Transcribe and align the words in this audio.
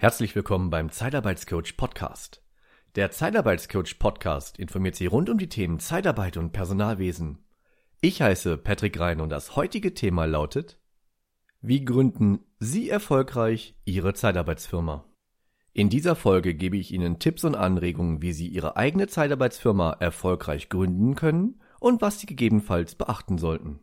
Herzlich 0.00 0.34
willkommen 0.34 0.70
beim 0.70 0.88
Zeitarbeitscoach 0.88 1.76
Podcast. 1.76 2.42
Der 2.94 3.10
Zeitarbeitscoach 3.10 3.98
Podcast 3.98 4.58
informiert 4.58 4.94
Sie 4.94 5.04
rund 5.04 5.28
um 5.28 5.36
die 5.36 5.50
Themen 5.50 5.78
Zeitarbeit 5.78 6.38
und 6.38 6.52
Personalwesen. 6.52 7.44
Ich 8.00 8.22
heiße 8.22 8.56
Patrick 8.56 8.98
Rein 8.98 9.20
und 9.20 9.28
das 9.28 9.56
heutige 9.56 9.92
Thema 9.92 10.24
lautet 10.24 10.78
Wie 11.60 11.84
gründen 11.84 12.38
Sie 12.58 12.88
erfolgreich 12.88 13.76
Ihre 13.84 14.14
Zeitarbeitsfirma? 14.14 15.04
In 15.74 15.90
dieser 15.90 16.16
Folge 16.16 16.54
gebe 16.54 16.78
ich 16.78 16.92
Ihnen 16.92 17.18
Tipps 17.18 17.44
und 17.44 17.54
Anregungen, 17.54 18.22
wie 18.22 18.32
Sie 18.32 18.48
Ihre 18.48 18.78
eigene 18.78 19.06
Zeitarbeitsfirma 19.06 19.98
erfolgreich 20.00 20.70
gründen 20.70 21.14
können 21.14 21.60
und 21.78 22.00
was 22.00 22.20
Sie 22.20 22.26
gegebenenfalls 22.26 22.94
beachten 22.94 23.36
sollten. 23.36 23.80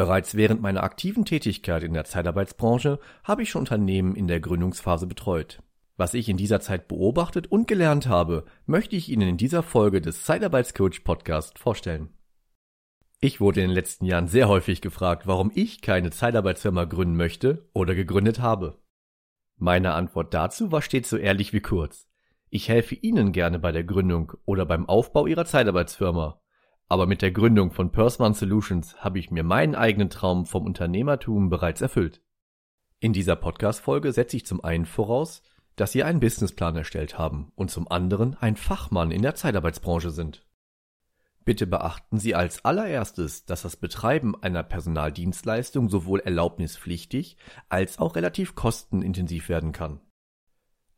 Bereits 0.00 0.34
während 0.34 0.62
meiner 0.62 0.82
aktiven 0.82 1.26
Tätigkeit 1.26 1.82
in 1.82 1.92
der 1.92 2.06
Zeitarbeitsbranche 2.06 3.00
habe 3.22 3.42
ich 3.42 3.50
schon 3.50 3.60
Unternehmen 3.60 4.16
in 4.16 4.28
der 4.28 4.40
Gründungsphase 4.40 5.06
betreut. 5.06 5.62
Was 5.98 6.14
ich 6.14 6.30
in 6.30 6.38
dieser 6.38 6.62
Zeit 6.62 6.88
beobachtet 6.88 7.48
und 7.48 7.68
gelernt 7.68 8.06
habe, 8.06 8.46
möchte 8.64 8.96
ich 8.96 9.10
Ihnen 9.10 9.28
in 9.28 9.36
dieser 9.36 9.62
Folge 9.62 10.00
des 10.00 10.24
Zeitarbeitscoach 10.24 11.04
Podcast 11.04 11.58
vorstellen. 11.58 12.08
Ich 13.20 13.42
wurde 13.42 13.60
in 13.60 13.68
den 13.68 13.74
letzten 13.74 14.06
Jahren 14.06 14.26
sehr 14.26 14.48
häufig 14.48 14.80
gefragt, 14.80 15.26
warum 15.26 15.52
ich 15.54 15.82
keine 15.82 16.10
Zeitarbeitsfirma 16.10 16.84
gründen 16.84 17.16
möchte 17.16 17.68
oder 17.74 17.94
gegründet 17.94 18.40
habe. 18.40 18.78
Meine 19.58 19.92
Antwort 19.92 20.32
dazu 20.32 20.72
war 20.72 20.80
stets 20.80 21.10
so 21.10 21.18
ehrlich 21.18 21.52
wie 21.52 21.60
kurz. 21.60 22.08
Ich 22.48 22.70
helfe 22.70 22.94
Ihnen 22.94 23.32
gerne 23.32 23.58
bei 23.58 23.70
der 23.70 23.84
Gründung 23.84 24.32
oder 24.46 24.64
beim 24.64 24.88
Aufbau 24.88 25.26
Ihrer 25.26 25.44
Zeitarbeitsfirma 25.44 26.39
aber 26.90 27.06
mit 27.06 27.22
der 27.22 27.30
Gründung 27.30 27.70
von 27.70 27.92
Persman 27.92 28.34
Solutions 28.34 28.96
habe 28.96 29.20
ich 29.20 29.30
mir 29.30 29.44
meinen 29.44 29.76
eigenen 29.76 30.10
Traum 30.10 30.44
vom 30.44 30.66
Unternehmertum 30.66 31.48
bereits 31.48 31.80
erfüllt. 31.80 32.20
In 32.98 33.12
dieser 33.12 33.36
Podcast-Folge 33.36 34.12
setze 34.12 34.36
ich 34.36 34.44
zum 34.44 34.64
einen 34.64 34.86
voraus, 34.86 35.42
dass 35.76 35.92
Sie 35.92 36.02
einen 36.02 36.18
Businessplan 36.18 36.74
erstellt 36.74 37.16
haben 37.16 37.52
und 37.54 37.70
zum 37.70 37.88
anderen 37.88 38.34
ein 38.34 38.56
Fachmann 38.56 39.12
in 39.12 39.22
der 39.22 39.36
Zeitarbeitsbranche 39.36 40.10
sind. 40.10 40.44
Bitte 41.44 41.68
beachten 41.68 42.18
Sie 42.18 42.34
als 42.34 42.64
allererstes, 42.64 43.44
dass 43.44 43.62
das 43.62 43.76
Betreiben 43.76 44.34
einer 44.42 44.64
Personaldienstleistung 44.64 45.88
sowohl 45.88 46.18
erlaubnispflichtig 46.18 47.36
als 47.68 48.00
auch 48.00 48.16
relativ 48.16 48.56
kostenintensiv 48.56 49.48
werden 49.48 49.70
kann. 49.70 50.00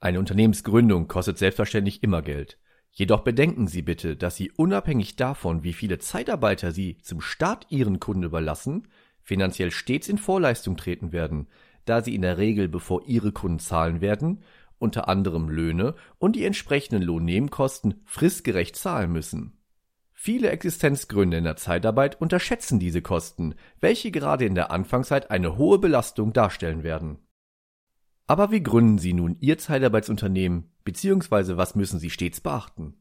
Eine 0.01 0.20
Unternehmensgründung 0.20 1.07
kostet 1.07 1.37
selbstverständlich 1.37 2.03
immer 2.03 2.23
Geld. 2.23 2.59
Jedoch 2.95 3.21
bedenken 3.21 3.67
Sie 3.69 3.81
bitte, 3.81 4.17
dass 4.17 4.37
Sie 4.37 4.51
unabhängig 4.51 5.17
davon, 5.17 5.65
wie 5.65 5.73
viele 5.73 5.98
Zeitarbeiter 5.98 6.73
Sie 6.73 6.98
zum 6.98 7.23
Start 7.23 7.67
Ihren 7.71 8.01
Kunden 8.01 8.25
überlassen, 8.25 8.87
finanziell 9.23 9.71
stets 9.71 10.09
in 10.09 10.19
Vorleistung 10.19 10.77
treten 10.77 11.11
werden, 11.11 11.48
da 11.87 12.03
Sie 12.03 12.15
in 12.15 12.23
der 12.23 12.37
Regel, 12.37 12.69
bevor 12.69 13.03
Ihre 13.07 13.33
Kunden 13.33 13.61
zahlen 13.61 14.03
werden, 14.03 14.43
unter 14.79 15.09
anderem 15.09 15.48
Löhne 15.48 15.95
und 16.19 16.37
die 16.37 16.45
entsprechenden 16.45 17.03
Lohnnebenkosten 17.03 18.03
fristgerecht 18.05 18.77
zahlen 18.77 19.11
müssen. 19.11 19.57
Viele 20.13 20.51
Existenzgründe 20.51 21.39
in 21.39 21.45
der 21.45 21.57
Zeitarbeit 21.57 22.20
unterschätzen 22.20 22.79
diese 22.79 23.01
Kosten, 23.01 23.55
welche 23.81 24.11
gerade 24.11 24.45
in 24.45 24.55
der 24.55 24.70
Anfangszeit 24.70 25.31
eine 25.31 25.57
hohe 25.57 25.79
Belastung 25.79 26.33
darstellen 26.33 26.83
werden. 26.83 27.19
Aber 28.27 28.51
wie 28.51 28.62
gründen 28.62 28.98
Sie 28.98 29.12
nun 29.12 29.37
Ihr 29.41 29.59
Zeitarbeitsunternehmen, 29.59 30.70
beziehungsweise 30.84 31.56
was 31.56 31.75
müssen 31.75 31.98
Sie 31.98 32.11
stets 32.11 32.41
beachten? 32.41 32.95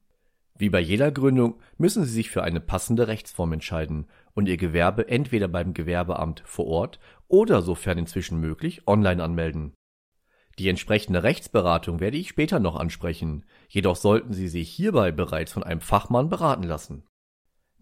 Wie 0.57 0.69
bei 0.69 0.79
jeder 0.79 1.11
Gründung 1.11 1.59
müssen 1.77 2.03
Sie 2.03 2.11
sich 2.11 2.29
für 2.29 2.43
eine 2.43 2.59
passende 2.59 3.07
Rechtsform 3.07 3.53
entscheiden 3.53 4.07
und 4.33 4.47
Ihr 4.47 4.57
Gewerbe 4.57 5.07
entweder 5.07 5.47
beim 5.47 5.73
Gewerbeamt 5.73 6.43
vor 6.45 6.67
Ort 6.67 6.99
oder 7.27 7.61
sofern 7.61 7.97
inzwischen 7.97 8.39
möglich 8.39 8.87
online 8.87 9.23
anmelden. 9.23 9.73
Die 10.59 10.69
entsprechende 10.69 11.23
Rechtsberatung 11.23 11.99
werde 11.99 12.17
ich 12.17 12.29
später 12.29 12.59
noch 12.59 12.75
ansprechen, 12.75 13.45
jedoch 13.69 13.95
sollten 13.95 14.33
Sie 14.33 14.47
sich 14.47 14.69
hierbei 14.69 15.11
bereits 15.11 15.51
von 15.51 15.63
einem 15.63 15.81
Fachmann 15.81 16.29
beraten 16.29 16.63
lassen. 16.63 17.03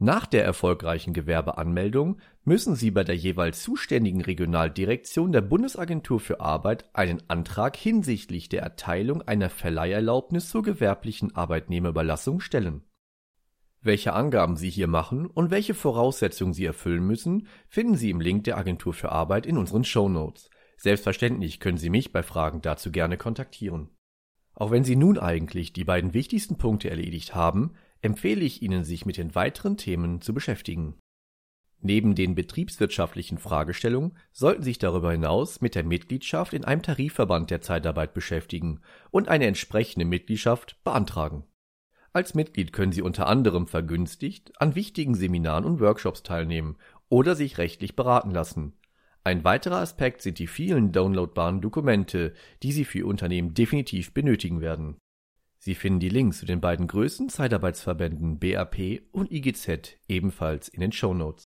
Nach 0.02 0.26
der 0.26 0.46
erfolgreichen 0.46 1.12
Gewerbeanmeldung 1.14 2.22
müssen 2.46 2.76
Sie 2.76 2.90
bei 2.90 3.04
der 3.04 3.18
jeweils 3.18 3.62
zuständigen 3.62 4.22
Regionaldirektion 4.22 5.34
der 5.34 5.42
Bundesagentur 5.42 6.22
für 6.22 6.40
Arbeit 6.40 6.90
einen 6.94 7.22
Antrag 7.28 7.76
hinsichtlich 7.76 8.48
der 8.48 8.62
Erteilung 8.62 9.22
einer 9.24 9.50
Verleiherlaubnis 9.50 10.48
zur 10.48 10.64
gewerblichen 10.64 11.36
Arbeitnehmerüberlassung 11.36 12.40
stellen. 12.40 12.84
Welche 13.82 14.14
Angaben 14.14 14.56
Sie 14.56 14.70
hier 14.70 14.88
machen 14.88 15.26
und 15.26 15.52
welche 15.52 15.74
Voraussetzungen 15.74 16.54
Sie 16.54 16.66
erfüllen 16.66 17.06
müssen, 17.06 17.48
finden 17.68 17.96
Sie 17.96 18.10
im 18.10 18.22
Link 18.22 18.46
der 18.46 18.58
Agentur 18.58 18.94
für 18.94 19.12
Arbeit 19.12 19.46
in 19.46 19.58
unseren 19.58 19.84
Show 19.84 20.08
Notes. 20.08 20.50
Selbstverständlich 20.78 21.60
können 21.60 21.78
Sie 21.78 21.90
mich 21.90 22.14
bei 22.14 22.24
Fragen 22.24 22.62
dazu 22.62 22.90
gerne 22.90 23.18
kontaktieren. 23.18 23.90
Auch 24.54 24.72
wenn 24.72 24.86
Sie 24.86 24.96
nun 24.96 25.18
eigentlich 25.18 25.74
die 25.74 25.84
beiden 25.84 26.14
wichtigsten 26.14 26.58
Punkte 26.58 26.90
erledigt 26.90 27.36
haben, 27.36 27.74
empfehle 28.02 28.44
ich 28.44 28.62
Ihnen, 28.62 28.84
sich 28.84 29.06
mit 29.06 29.18
den 29.18 29.36
weiteren 29.36 29.78
Themen 29.78 30.22
zu 30.22 30.34
beschäftigen. 30.34 30.96
Neben 31.82 32.14
den 32.14 32.36
betriebswirtschaftlichen 32.36 33.38
Fragestellungen 33.38 34.18
sollten 34.32 34.64
Sie 34.64 34.72
sich 34.72 34.80
darüber 34.80 35.12
hinaus 35.12 35.62
mit 35.62 35.76
der 35.76 35.86
Mitgliedschaft 35.86 36.54
in 36.54 36.66
einem 36.66 36.82
Tarifverband 36.82 37.50
der 37.50 37.62
Zeitarbeit 37.62 38.14
beschäftigen 38.14 38.82
und 39.12 39.30
eine 39.30 39.46
entsprechende 39.46 40.06
Mitgliedschaft 40.06 40.84
beantragen. 40.84 41.46
Als 42.12 42.34
Mitglied 42.34 42.74
können 42.74 42.92
Sie 42.92 43.02
unter 43.02 43.28
anderem 43.28 43.68
vergünstigt 43.68 44.52
an 44.60 44.76
wichtigen 44.76 45.16
Seminaren 45.16 45.64
und 45.64 45.80
Workshops 45.80 46.24
teilnehmen 46.24 46.78
oder 47.08 47.36
sich 47.36 47.58
rechtlich 47.58 47.96
beraten 47.96 48.31
lassen. 48.31 48.74
Ein 49.24 49.44
weiterer 49.44 49.78
Aspekt 49.78 50.22
sind 50.22 50.40
die 50.40 50.48
vielen 50.48 50.92
downloadbaren 50.92 51.62
Dokumente, 51.62 52.34
die 52.64 52.72
Sie 52.72 52.84
für 52.84 53.00
Ihr 53.00 53.08
Unternehmen 53.08 53.54
definitiv 53.54 54.14
benötigen 54.14 54.60
werden. 54.60 54.98
Sie 55.62 55.75
finden 55.75 56.00
die 56.00 56.09
Links 56.09 56.40
zu 56.40 56.46
den 56.46 56.62
beiden 56.62 56.88
größten 56.88 57.28
Zeitarbeitsverbänden 57.28 58.40
BAP 58.40 59.02
und 59.12 59.30
IGZ 59.30 59.97
ebenfalls 60.08 60.70
in 60.70 60.80
den 60.80 60.94
Show 60.94 61.14
Notes. 61.14 61.44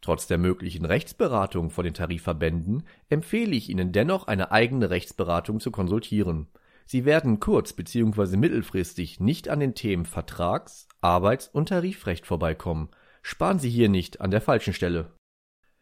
Trotz 0.00 0.28
der 0.28 0.38
möglichen 0.38 0.84
Rechtsberatung 0.84 1.70
von 1.70 1.84
den 1.84 1.94
Tarifverbänden 1.94 2.84
empfehle 3.08 3.54
ich 3.54 3.68
Ihnen 3.68 3.92
dennoch 3.92 4.26
eine 4.28 4.52
eigene 4.52 4.90
Rechtsberatung 4.90 5.60
zu 5.60 5.72
konsultieren. 5.72 6.48
Sie 6.86 7.04
werden 7.04 7.40
kurz- 7.40 7.72
bzw. 7.72 8.36
mittelfristig 8.36 9.18
nicht 9.18 9.48
an 9.48 9.60
den 9.60 9.74
Themen 9.74 10.06
Vertrags-, 10.06 10.88
Arbeits- 11.00 11.48
und 11.48 11.68
Tarifrecht 11.68 12.26
vorbeikommen. 12.26 12.90
Sparen 13.22 13.58
Sie 13.58 13.70
hier 13.70 13.88
nicht 13.88 14.20
an 14.20 14.30
der 14.30 14.40
falschen 14.40 14.72
Stelle. 14.72 15.14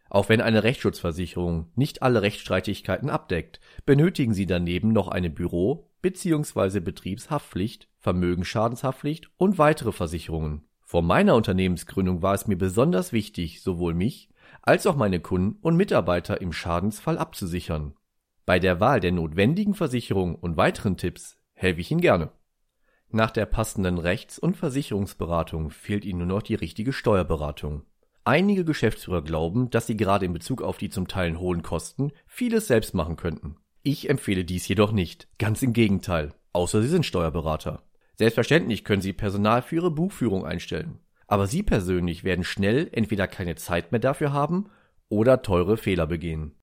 Auch 0.09 0.29
wenn 0.29 0.41
eine 0.41 0.65
Rechtsschutzversicherung 0.65 1.71
nicht 1.75 2.03
alle 2.03 2.23
Rechtsstreitigkeiten 2.23 3.11
abdeckt, 3.11 3.61
benötigen 3.87 4.35
Sie 4.35 4.47
daneben 4.47 4.93
noch 4.93 5.09
eine 5.09 5.31
Büro- 5.31 5.90
bzw. 6.03 6.81
Betriebshaftpflicht, 6.81 7.89
Vermögensschadenshaftpflicht 7.99 9.31
und 9.37 9.59
weitere 9.59 9.93
Versicherungen. 9.93 10.65
Vor 10.83 11.03
meiner 11.03 11.35
Unternehmensgründung 11.37 12.23
war 12.23 12.35
es 12.35 12.47
mir 12.47 12.57
besonders 12.57 13.13
wichtig, 13.13 13.63
sowohl 13.63 13.95
mich 13.95 14.29
als 14.63 14.87
auch 14.87 14.97
meine 14.97 15.21
Kunden 15.21 15.59
und 15.63 15.77
Mitarbeiter 15.77 16.41
im 16.41 16.53
Schadensfall 16.53 17.19
abzusichern. 17.19 17.95
Bei 18.47 18.59
der 18.59 18.81
Wahl 18.81 19.01
der 19.01 19.13
notwendigen 19.13 19.75
Versicherung 19.75 20.35
und 20.35 20.57
weiteren 20.57 20.97
Tipps 20.97 21.37
helfe 21.53 21.81
ich 21.81 21.91
Ihnen 21.91 22.01
gerne. 22.01 22.33
Nach 23.09 23.31
der 23.31 23.47
passenden 23.47 23.99
Rechts- 23.99 24.39
und 24.39 24.57
Versicherungsberatung 24.57 25.71
fehlt 25.71 26.05
Ihnen 26.05 26.19
nur 26.19 26.27
noch 26.27 26.43
die 26.43 26.55
richtige 26.55 26.93
Steuerberatung. 26.93 27.83
Einige 28.25 28.65
Geschäftsführer 28.65 29.23
glauben, 29.23 29.71
dass 29.71 29.87
sie 29.87 29.97
gerade 29.97 30.27
in 30.27 30.33
Bezug 30.33 30.63
auf 30.63 30.77
die 30.77 30.91
zum 30.91 31.09
Teil 31.09 31.39
hohen 31.39 31.63
Kosten 31.63 32.13
vieles 32.27 32.67
selbst 32.67 32.95
machen 32.95 33.17
könnten. 33.17 33.57
Ich 33.83 34.11
empfehle 34.11 34.45
dies 34.45 34.69
jedoch 34.69 34.93
nicht. 34.93 35.29
Ganz 35.39 35.63
im 35.63 35.73
Gegenteil. 35.73 36.35
Außer 36.53 36.83
Sie 36.83 36.89
sind 36.89 37.07
Steuerberater. 37.07 37.83
Selbstverständlich 38.17 38.85
können 38.85 39.01
Sie 39.01 39.15
Personal 39.15 39.63
für 39.63 39.77
Ihre 39.77 39.91
Buchführung 39.91 40.45
einstellen. 40.45 40.99
Aber 41.27 41.47
Sie 41.47 41.63
persönlich 41.63 42.23
werden 42.23 42.45
schnell 42.45 42.91
entweder 42.93 43.27
keine 43.27 43.55
Zeit 43.55 43.93
mehr 43.93 44.01
dafür 44.01 44.33
haben 44.33 44.69
oder 45.09 45.41
teure 45.41 45.79
Fehler 45.79 46.07
begehen. 46.07 46.57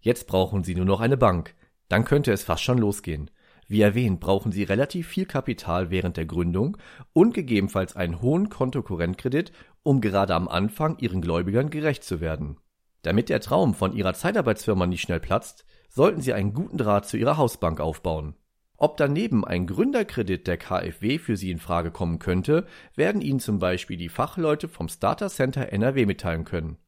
Jetzt 0.00 0.28
brauchen 0.28 0.62
Sie 0.62 0.76
nur 0.76 0.84
noch 0.84 1.00
eine 1.00 1.16
Bank. 1.16 1.56
Dann 1.88 2.04
könnte 2.04 2.30
es 2.30 2.44
fast 2.44 2.62
schon 2.62 2.78
losgehen. 2.78 3.30
Wie 3.66 3.80
erwähnt, 3.80 4.20
brauchen 4.20 4.52
Sie 4.52 4.62
relativ 4.62 5.08
viel 5.08 5.24
Kapital 5.24 5.90
während 5.90 6.16
der 6.16 6.26
Gründung 6.26 6.76
und 7.12 7.34
gegebenenfalls 7.34 7.96
einen 7.96 8.20
hohen 8.20 8.50
Kontokorrentkredit, 8.50 9.50
um 9.82 10.00
gerade 10.00 10.34
am 10.34 10.46
Anfang 10.46 10.98
Ihren 10.98 11.22
Gläubigern 11.22 11.70
gerecht 11.70 12.04
zu 12.04 12.20
werden. 12.20 12.58
Damit 13.02 13.30
der 13.30 13.40
Traum 13.40 13.74
von 13.74 13.94
Ihrer 13.94 14.14
Zeitarbeitsfirma 14.14 14.86
nicht 14.86 15.02
schnell 15.02 15.20
platzt, 15.20 15.64
sollten 15.94 16.20
Sie 16.20 16.32
einen 16.32 16.52
guten 16.52 16.76
Draht 16.76 17.06
zu 17.06 17.16
Ihrer 17.16 17.36
Hausbank 17.36 17.80
aufbauen. 17.80 18.34
Ob 18.76 18.96
daneben 18.96 19.44
ein 19.44 19.68
Gründerkredit 19.68 20.48
der 20.48 20.56
KfW 20.56 21.18
für 21.18 21.36
Sie 21.36 21.52
in 21.52 21.60
Frage 21.60 21.92
kommen 21.92 22.18
könnte, 22.18 22.66
werden 22.96 23.22
Ihnen 23.22 23.38
zum 23.38 23.60
Beispiel 23.60 23.96
die 23.96 24.08
Fachleute 24.08 24.66
vom 24.68 24.88
Starter 24.88 25.28
Center 25.28 25.72
NRW 25.72 26.06
mitteilen 26.06 26.44
können. 26.44 26.78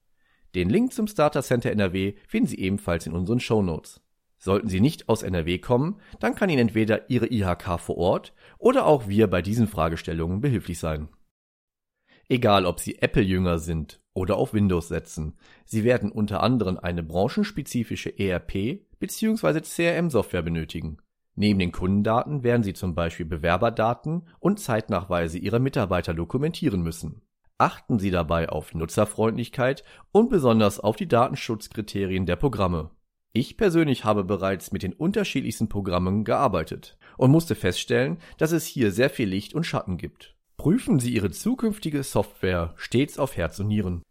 Den 0.57 0.69
Link 0.69 0.93
zum 0.93 1.07
Starter 1.07 1.43
Center 1.43 1.71
NRW 1.71 2.15
finden 2.27 2.49
Sie 2.49 2.59
ebenfalls 2.59 3.07
in 3.07 3.13
unseren 3.13 3.39
Show 3.39 3.63
Notes. 3.63 4.01
Sollten 4.39 4.69
Sie 4.69 4.81
nicht 4.81 5.09
aus 5.09 5.23
NRW 5.23 5.59
kommen, 5.59 6.01
dann 6.19 6.35
kann 6.35 6.51
Ihnen 6.51 6.69
entweder 6.69 7.09
Ihre 7.09 7.31
IHK 7.33 7.79
vor 7.79 7.97
Ort 7.99 8.35
oder 8.59 8.87
auch 8.87 9.07
wir 9.07 9.29
bei 9.29 9.41
diesen 9.41 9.69
Fragestellungen 9.69 10.41
behilflich 10.41 10.81
sein. 10.81 11.09
Egal, 12.29 12.67
ob 12.67 12.81
Sie 12.81 12.99
Apple-Jünger 12.99 13.61
sind 13.61 14.01
oder 14.17 14.37
auf 14.37 14.55
Windows 14.55 14.89
setzen. 14.89 15.35
Sie 15.65 15.85
werden 15.85 16.11
unter 16.11 16.43
anderem 16.43 16.79
eine 16.79 17.03
branchenspezifische 17.03 18.19
ERP 18.19 18.81
bzw. 18.99 19.61
CRM-Software 19.61 20.43
benötigen. 20.43 20.99
Neben 21.35 21.59
den 21.59 21.71
Kundendaten 21.71 22.43
werden 22.43 22.63
Sie 22.63 22.73
zum 22.73 22.95
Beispiel 22.95 23.27
Bewerberdaten 23.27 24.23
und 24.41 24.59
Zeitnachweise 24.59 25.39
Ihrer 25.39 25.59
Mitarbeiter 25.59 26.15
dokumentieren 26.15 26.83
müssen. 26.83 27.21
Achten 27.59 27.99
Sie 27.99 28.11
dabei 28.11 28.49
auf 28.49 28.75
Nutzerfreundlichkeit 28.75 29.85
und 30.13 30.31
besonders 30.31 30.81
auf 30.81 30.97
die 30.97 31.09
Datenschutzkriterien 31.09 32.25
der 32.25 32.37
Programme. 32.37 32.91
Ich 33.35 33.59
persönlich 33.59 34.05
habe 34.05 34.25
bereits 34.25 34.73
mit 34.73 34.83
den 34.83 34.95
unterschiedlichsten 34.95 35.69
Programmen 35.69 36.25
gearbeitet 36.25 36.97
und 37.19 37.31
musste 37.31 37.55
feststellen, 37.55 38.17
dass 38.39 38.53
es 38.53 38.65
hier 38.65 38.91
sehr 38.93 39.11
viel 39.11 39.29
Licht 39.29 39.55
und 39.55 39.65
Schatten 39.65 39.99
gibt. 39.99 40.37
Prüfen 40.57 40.99
Sie 40.99 41.13
Ihre 41.13 41.31
zukünftige 41.31 42.03
Software 42.03 42.73
stets 42.77 43.19
auf 43.19 43.37
Herz 43.37 43.61
und 43.61 43.69
Nieren. 43.69 44.03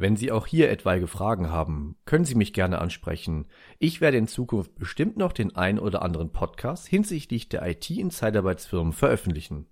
Wenn 0.00 0.16
Sie 0.16 0.32
auch 0.32 0.46
hier 0.46 0.70
etwaige 0.70 1.06
Fragen 1.06 1.50
haben, 1.50 1.94
können 2.06 2.24
Sie 2.24 2.34
mich 2.34 2.54
gerne 2.54 2.78
ansprechen. 2.78 3.44
Ich 3.78 4.00
werde 4.00 4.16
in 4.16 4.28
Zukunft 4.28 4.74
bestimmt 4.76 5.18
noch 5.18 5.34
den 5.34 5.54
ein 5.54 5.78
oder 5.78 6.00
anderen 6.00 6.32
Podcast 6.32 6.88
hinsichtlich 6.88 7.50
der 7.50 7.68
IT 7.68 7.90
in 7.90 8.10
Zeitarbeitsfirmen 8.10 8.94
veröffentlichen. 8.94 9.66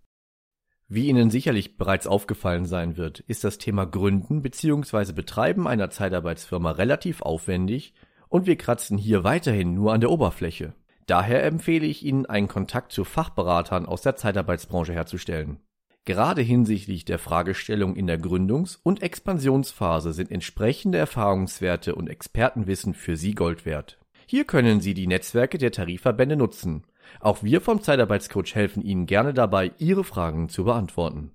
Wie 0.87 1.09
Ihnen 1.09 1.31
sicherlich 1.31 1.79
bereits 1.79 2.07
aufgefallen 2.07 2.67
sein 2.67 2.99
wird, 2.99 3.21
ist 3.21 3.43
das 3.43 3.57
Thema 3.57 3.87
Gründen 3.87 4.43
bzw. 4.43 5.13
Betreiben 5.13 5.67
einer 5.67 5.89
Zeitarbeitsfirma 5.89 6.73
relativ 6.73 7.23
aufwendig 7.23 7.95
und 8.29 8.47
wir 8.47 8.57
kratzen 8.57 8.99
hier 8.99 9.25
weiterhin 9.25 9.73
nur 9.73 9.95
an 9.95 10.03
der 10.03 10.11
Oberfläche. 10.11 10.75
Daher 11.07 11.43
empfehle 11.43 11.87
ich 11.87 12.05
Ihnen, 12.05 12.27
einen 12.27 12.49
Kontakt 12.49 12.93
zu 12.93 13.05
Fachberatern 13.05 13.87
aus 13.87 14.03
der 14.03 14.17
Zeitarbeitsbranche 14.17 14.93
herzustellen. 14.93 15.59
Gerade 16.05 16.43
hinsichtlich 16.43 17.05
der 17.05 17.19
Fragestellung 17.19 17.95
in 17.95 18.07
der 18.07 18.19
Gründungs- 18.19 18.79
und 18.83 19.03
Expansionsphase 19.03 20.13
sind 20.13 20.31
entsprechende 20.31 20.99
Erfahrungswerte 20.99 21.95
und 21.95 22.09
Expertenwissen 22.09 22.95
für 22.95 23.17
Sie 23.17 23.35
Gold 23.35 23.67
wert. 23.67 23.99
Hier 24.27 24.45
können 24.45 24.81
Sie 24.81 24.95
die 24.95 25.07
Netzwerke 25.07 25.59
der 25.59 25.73
Tarifverbände 25.73 26.37
nutzen. 26.37 26.85
Auch 27.21 27.43
wir 27.43 27.61
vom 27.61 27.83
Zeitarbeitscoach 27.83 28.55
helfen 28.55 28.83
Ihnen 28.83 29.07
gerne 29.07 29.35
dabei, 29.35 29.73
Ihre 29.79 30.05
Fragen 30.05 30.49
zu 30.49 30.65
beantworten. 30.65 31.33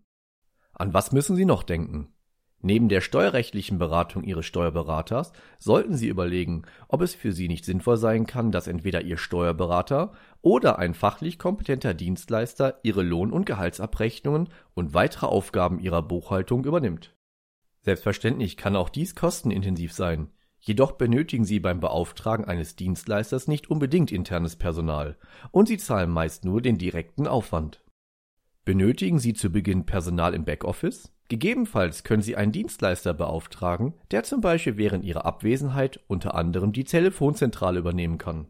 An 0.74 0.94
was 0.94 1.12
müssen 1.12 1.36
Sie 1.36 1.46
noch 1.46 1.64
denken? 1.64 2.14
Neben 2.66 2.88
der 2.88 3.02
steuerrechtlichen 3.02 3.78
Beratung 3.78 4.24
Ihres 4.24 4.46
Steuerberaters 4.46 5.34
sollten 5.60 5.98
Sie 5.98 6.08
überlegen, 6.08 6.62
ob 6.88 7.02
es 7.02 7.14
für 7.14 7.34
Sie 7.34 7.50
nicht 7.50 7.66
sinnvoll 7.66 7.98
sein 7.98 8.26
kann, 8.26 8.54
dass 8.54 8.68
entweder 8.68 9.02
Ihr 9.02 9.18
Steuerberater 9.18 10.14
oder 10.42 10.80
ein 10.80 10.94
fachlich 10.94 11.38
kompetenter 11.38 11.94
Dienstleister 11.94 12.80
Ihre 12.84 13.04
Lohn- 13.04 13.34
und 13.34 13.46
Gehaltsabrechnungen 13.46 14.48
und 14.76 14.94
weitere 14.94 15.26
Aufgaben 15.26 15.78
Ihrer 15.78 16.02
Buchhaltung 16.02 16.64
übernimmt. 16.64 17.14
Selbstverständlich 17.82 18.56
kann 18.56 18.78
auch 18.78 18.88
dies 18.88 19.14
kostenintensiv 19.14 19.92
sein. 19.92 20.32
Jedoch 20.62 20.94
benötigen 20.94 21.44
Sie 21.44 21.60
beim 21.60 21.82
Beauftragen 21.82 22.46
eines 22.46 22.78
Dienstleisters 22.78 23.50
nicht 23.50 23.70
unbedingt 23.70 24.10
internes 24.10 24.56
Personal 24.56 25.18
und 25.52 25.68
Sie 25.68 25.78
zahlen 25.78 26.10
meist 26.10 26.46
nur 26.46 26.62
den 26.62 26.78
direkten 26.78 27.28
Aufwand. 27.28 27.84
Benötigen 28.64 29.20
Sie 29.20 29.34
zu 29.34 29.50
Beginn 29.50 29.86
Personal 29.86 30.34
im 30.34 30.46
Backoffice? 30.46 31.13
Gegebenenfalls 31.30 32.04
können 32.04 32.22
Sie 32.22 32.36
einen 32.36 32.52
Dienstleister 32.52 33.14
beauftragen, 33.14 33.94
der 34.12 34.24
zum 34.24 34.42
Beispiel 34.42 34.78
während 34.78 35.04
Ihrer 35.04 35.26
Abwesenheit 35.26 36.00
unter 36.08 36.36
anderem 36.36 36.74
die 36.74 36.84
Telefonzentrale 36.84 37.80
übernehmen 37.80 38.18
kann. 38.18 38.48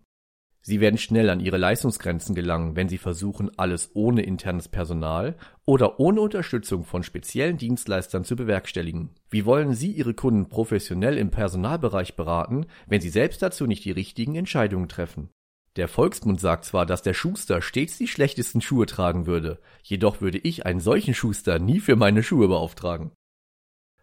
Sie 0.65 0.79
werden 0.79 0.97
schnell 0.97 1.29
an 1.29 1.41
Ihre 1.41 1.57
Leistungsgrenzen 1.57 2.35
gelangen, 2.35 2.77
wenn 2.77 2.87
Sie 2.87 2.97
versuchen, 2.97 3.51
alles 3.57 3.91
ohne 3.95 4.21
internes 4.21 4.69
Personal 4.69 5.35
oder 5.65 5.99
ohne 5.99 6.21
Unterstützung 6.21 6.85
von 6.85 7.03
speziellen 7.03 7.57
Dienstleistern 7.57 8.23
zu 8.23 8.37
bewerkstelligen. 8.37 9.09
Wie 9.29 9.45
wollen 9.45 9.73
Sie 9.73 9.91
Ihre 9.91 10.13
Kunden 10.13 10.47
professionell 10.47 11.17
im 11.17 11.31
Personalbereich 11.31 12.15
beraten, 12.15 12.65
wenn 12.87 13.01
Sie 13.01 13.09
selbst 13.09 13.41
dazu 13.41 13.67
nicht 13.67 13.83
die 13.83 13.91
richtigen 13.91 14.35
Entscheidungen 14.35 14.87
treffen? 14.87 15.29
Der 15.75 15.87
Volksmund 15.87 16.39
sagt 16.39 16.65
zwar, 16.65 16.85
dass 16.85 17.01
der 17.01 17.15
Schuster 17.15 17.61
stets 17.61 17.97
die 17.97 18.07
schlechtesten 18.07 18.61
Schuhe 18.61 18.85
tragen 18.85 19.25
würde, 19.25 19.59
jedoch 19.81 20.21
würde 20.21 20.37
ich 20.37 20.65
einen 20.65 20.79
solchen 20.79 21.15
Schuster 21.15 21.57
nie 21.57 21.79
für 21.79 21.95
meine 21.95 22.21
Schuhe 22.21 22.47
beauftragen. 22.47 23.11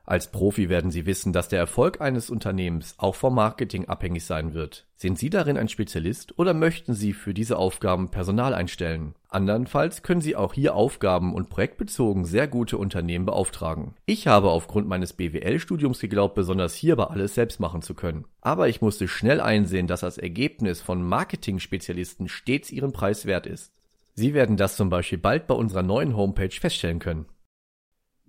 Als 0.05 0.33
Profi 0.33 0.69
werden 0.69 0.91
Sie 0.91 1.07
wissen, 1.07 1.33
dass 1.33 1.49
der 1.49 1.61
Erfolg 1.61 2.01
eines 2.01 2.31
Unternehmens 2.31 2.95
auch 2.99 3.15
vom 3.15 3.37
Marketing 3.37 3.85
abhängig 3.85 4.25
sein 4.25 4.55
wird. 4.55 4.89
Sind 4.97 5.17
Sie 5.17 5.31
darin 5.31 5.57
ein 5.57 5.69
Spezialist 5.69 6.37
oder 6.37 6.53
möchten 6.53 6.95
Sie 6.95 7.13
für 7.13 7.33
diese 7.33 7.57
Aufgaben 7.57 8.11
Personal 8.11 8.53
einstellen? 8.53 9.15
Andernfalls 9.33 10.03
können 10.03 10.21
Sie 10.21 10.35
auch 10.35 10.55
hier 10.55 10.75
Aufgaben 10.75 11.35
und 11.35 11.51
projektbezogen 11.51 12.25
sehr 12.25 12.49
gute 12.49 12.77
Unternehmen 12.79 13.27
beauftragen. 13.27 13.95
Ich 14.05 14.27
habe 14.27 14.51
aufgrund 14.51 14.89
meines 14.89 15.13
BWL-Studiums 15.13 16.01
geglaubt, 16.01 16.35
besonders 16.35 16.75
hierbei 16.75 17.05
alles 17.05 17.37
selbst 17.37 17.61
machen 17.61 17.81
zu 17.81 17.95
können. 17.95 18.25
Aber 18.41 18.69
ich 18.69 18.81
musste 18.81 19.07
schnell 19.07 19.41
einsehen, 19.41 19.87
dass 19.87 20.01
das 20.01 20.19
Ergebnis 20.19 20.81
von 20.81 21.01
Marketing-Spezialisten 21.05 22.27
stets 22.27 22.73
ihren 22.73 22.93
Preis 22.93 23.25
wert 23.25 23.47
ist. 23.47 23.73
Sie 24.15 24.35
werden 24.35 24.57
das 24.57 24.75
zum 24.75 24.91
Beispiel 24.91 25.19
bald 25.19 25.47
bei 25.47 25.55
unserer 25.55 25.85
neuen 25.85 26.17
Homepage 26.17 26.51
feststellen 26.51 26.99
können. 26.99 27.27